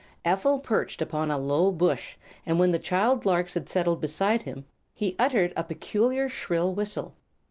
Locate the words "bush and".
1.71-2.57